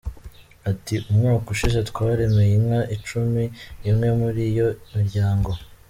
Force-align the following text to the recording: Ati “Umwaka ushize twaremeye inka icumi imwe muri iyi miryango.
Ati 0.71 0.95
“Umwaka 1.09 1.47
ushize 1.55 1.79
twaremeye 1.89 2.51
inka 2.59 2.81
icumi 2.95 3.43
imwe 3.89 4.09
muri 4.19 4.41
iyi 4.49 4.63
miryango. 4.95 5.49